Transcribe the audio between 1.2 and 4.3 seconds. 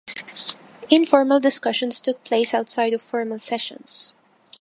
discussions took place outside of formal sessions.